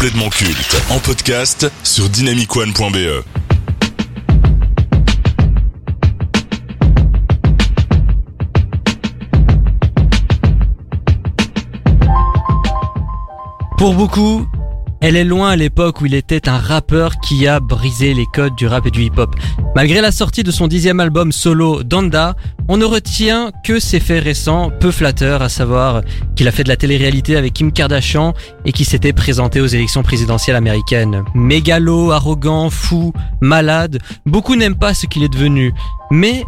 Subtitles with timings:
[0.00, 3.22] complètement culte en podcast sur dynamicone.be.
[13.76, 14.46] Pour beaucoup,
[15.00, 18.54] elle est loin à l'époque où il était un rappeur qui a brisé les codes
[18.56, 19.34] du rap et du hip-hop.
[19.74, 22.36] Malgré la sortie de son dixième album solo, Donda,
[22.68, 26.02] on ne retient que ses faits récents, peu flatteurs, à savoir
[26.36, 28.34] qu'il a fait de la télé-réalité avec Kim Kardashian
[28.64, 31.24] et qui s'était présenté aux élections présidentielles américaines.
[31.34, 35.72] Mégalo, arrogant, fou, malade, beaucoup n'aiment pas ce qu'il est devenu.
[36.10, 36.44] Mais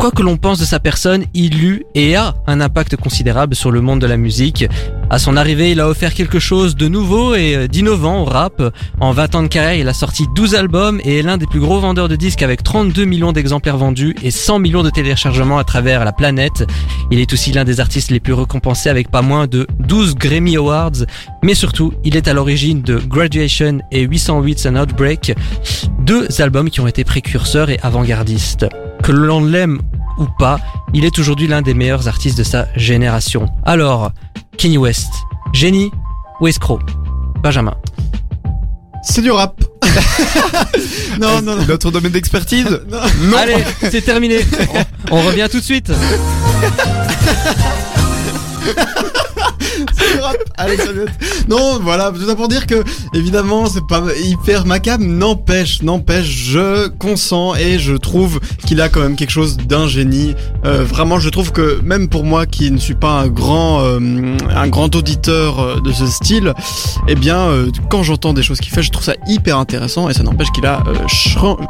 [0.00, 3.70] Quoi que l'on pense de sa personne, il eut et a un impact considérable sur
[3.70, 4.64] le monde de la musique.
[5.10, 8.62] À son arrivée, il a offert quelque chose de nouveau et d'innovant au rap.
[8.98, 11.60] En 20 ans de carrière, il a sorti 12 albums et est l'un des plus
[11.60, 15.64] gros vendeurs de disques avec 32 millions d'exemplaires vendus et 100 millions de téléchargements à
[15.64, 16.66] travers la planète.
[17.10, 20.56] Il est aussi l'un des artistes les plus récompensés avec pas moins de 12 Grammy
[20.56, 21.04] Awards.
[21.42, 25.34] Mais surtout, il est à l'origine de Graduation et 808 and Outbreak,
[25.98, 28.66] deux albums qui ont été précurseurs et avant-gardistes.
[29.02, 29.80] Que l'on l'aime
[30.20, 30.58] ou pas,
[30.94, 33.46] il est aujourd'hui l'un des meilleurs artistes de sa génération.
[33.64, 34.12] Alors,
[34.56, 35.10] Kanye West,
[35.52, 35.90] génie
[36.40, 36.80] ou escroc?
[37.42, 37.74] Benjamin.
[39.02, 39.58] C'est du rap.
[41.20, 41.64] non, non, non.
[41.66, 42.66] Notre domaine d'expertise?
[42.90, 43.36] Non.
[43.36, 44.40] Allez, c'est terminé.
[45.10, 45.90] On, on revient tout de suite.
[51.48, 55.04] Non, voilà, tout ça pour dire que, évidemment, c'est pas hyper macabre.
[55.04, 60.34] N'empêche, n'empêche, je consens et je trouve qu'il a quand même quelque chose d'un génie.
[60.64, 64.36] Euh, vraiment, je trouve que même pour moi qui ne suis pas un grand, euh,
[64.54, 66.54] un grand auditeur euh, de ce style,
[67.08, 67.48] eh bien,
[67.88, 70.66] quand j'entends des choses qu'il fait, je trouve ça hyper intéressant et ça n'empêche qu'il
[70.66, 70.82] a,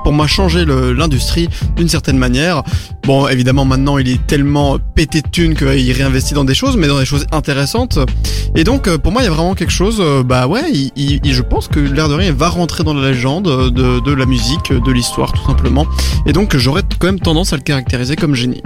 [0.03, 2.63] pour moi, changé l'industrie d'une certaine manière.
[3.05, 6.89] Bon, évidemment, maintenant, il est tellement pété de thunes qu'il réinvestit dans des choses, mais
[6.89, 7.99] dans des choses intéressantes.
[8.57, 10.63] Et donc, euh, pour moi, il y a vraiment quelque chose, euh, bah ouais,
[10.97, 14.73] je pense que l'air de rien, va rentrer dans la légende euh, de, la musique,
[14.73, 15.87] de l'histoire, tout simplement.
[16.27, 18.63] Et donc, j'aurais quand même tendance à le caractériser comme génie.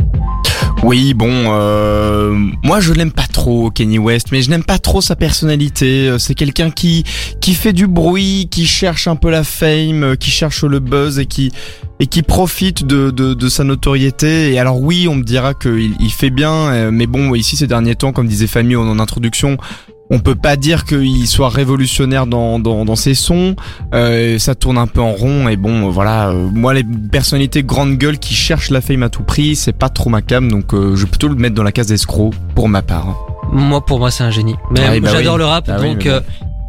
[0.87, 5.00] Oui, bon, euh, moi je l'aime pas trop, Kenny West, mais je n'aime pas trop
[5.00, 6.09] sa personnalité.
[6.09, 7.05] Euh, C'est quelqu'un qui
[7.41, 11.19] qui fait du bruit, qui cherche un peu la fame, euh, qui cherche le buzz
[11.19, 11.53] et qui
[12.00, 14.53] et qui profite de, de, sa notoriété.
[14.53, 17.94] Et alors oui, on me dira qu'il il fait bien, mais bon, ici ces derniers
[17.94, 19.56] temps, comme disait Famille en introduction,
[20.11, 23.57] on peut pas dire qu'il soit révolutionnaire dans, dans, dans ses sons.
[23.95, 26.29] Euh, ça tourne un peu en rond et bon, euh, voilà.
[26.29, 29.89] euh, moi, les personnalités grande gueule qui cherchent la fame à tout prix, c'est pas
[29.89, 32.69] trop ma cam, donc euh, je vais plutôt le mettre dans la case d'escroc pour
[32.69, 33.17] ma part.
[33.53, 34.57] Moi, pour moi, c'est un génie.
[34.71, 35.39] Mais Ah oui, bah j'adore oui.
[35.41, 36.21] le rap, Ah oui, donc euh,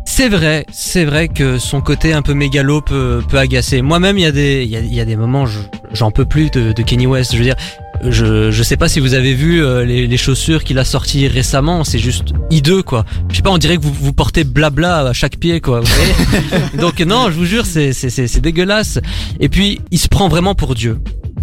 [0.05, 3.81] c'est vrai, c'est vrai que son côté un peu mégalo peut, peut agacer.
[3.81, 5.59] Moi-même, il y a des, il y a, il y a des moments, je-
[5.93, 7.31] j'en peux plus de, de Kenny West.
[7.33, 7.55] Je veux dire,
[8.03, 11.27] je, je sais pas si vous avez vu euh, les, les chaussures qu'il a sorties
[11.27, 13.03] récemment, c'est juste hideux quoi.
[13.45, 15.79] Pas, on dirait que vous, vous portez blabla à chaque pied quoi.
[15.81, 18.97] Vous voyez Donc non, je vous jure, c'est, c'est, c'est, c'est dégueulasse.
[19.39, 20.97] Et puis, il se prend vraiment pour Dieu.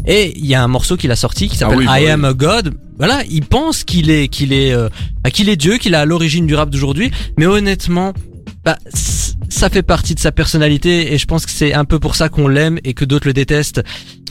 [0.05, 2.11] Et il y a un morceau qu'il a sorti qui s'appelle oui, bah I oui.
[2.11, 2.75] Am a God.
[2.99, 4.89] Voilà, il pense qu'il est, qu'il est, euh,
[5.23, 7.13] bah, qu'il est Dieu, qu'il est à l'origine du rap d'aujourd'hui.
[7.39, 8.15] Mais honnêtement,
[8.65, 8.79] bah,
[9.49, 12.29] ça fait partie de sa personnalité et je pense que c'est un peu pour ça
[12.29, 13.81] qu'on l'aime et que d'autres le détestent.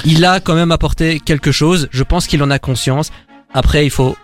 [0.03, 1.87] Il a quand même apporté quelque chose.
[1.91, 3.11] Je pense qu'il en a conscience.
[3.53, 4.17] Après, il faut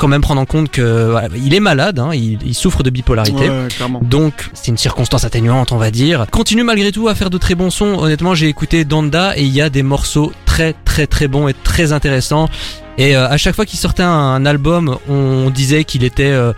[0.00, 2.90] quand même prendre en compte que voilà, il est malade, hein, il, il souffre de
[2.90, 3.50] bipolarité.
[3.50, 3.66] Ouais.
[4.02, 6.26] Donc c'est une circonstance atténuante on va dire.
[6.30, 7.98] Continue malgré tout à faire de très bons sons.
[7.98, 11.52] Honnêtement j'ai écouté Donda et il y a des morceaux très très très bons et
[11.64, 12.48] très intéressants.
[12.96, 16.30] Et euh, à chaque fois qu'il sortait un, un album on disait qu'il était...
[16.30, 16.52] euh,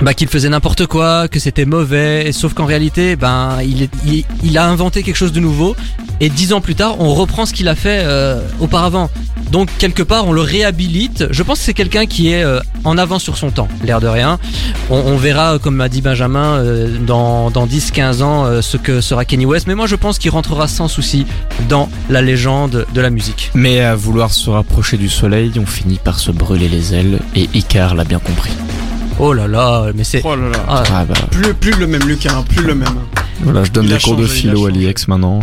[0.00, 3.90] bah, qu'il faisait n'importe quoi, que c'était mauvais, et sauf qu'en réalité, ben, il, est-
[4.04, 5.76] il, il a inventé quelque chose de nouveau,
[6.18, 9.08] et dix ans plus tard, on reprend ce qu'il a fait euh, auparavant.
[9.54, 11.28] Donc quelque part, on le réhabilite.
[11.30, 14.08] Je pense que c'est quelqu'un qui est euh, en avance sur son temps, l'air de
[14.08, 14.40] rien.
[14.90, 19.00] On, on verra, comme m'a dit Benjamin, euh, dans, dans 10-15 ans, euh, ce que
[19.00, 19.68] sera Kenny West.
[19.68, 21.24] Mais moi, je pense qu'il rentrera sans souci
[21.68, 23.52] dans la légende de la musique.
[23.54, 27.48] Mais à vouloir se rapprocher du soleil, on finit par se brûler les ailes, et
[27.54, 28.50] Icar l'a bien compris.
[29.20, 30.20] Oh là là, mais c'est...
[30.24, 30.64] Oh là là.
[30.66, 32.88] Ah, Ah bah, Plus, plus le même Lucas, plus le même.
[33.42, 35.42] voilà, je donne des cours de philo à l'IEX maintenant.